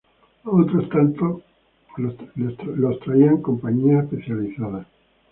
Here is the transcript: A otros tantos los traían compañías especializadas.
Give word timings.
A 0.45 0.49
otros 0.49 0.89
tantos 0.89 1.43
los 1.95 2.99
traían 3.01 3.39
compañías 3.43 4.05
especializadas. 4.05 4.87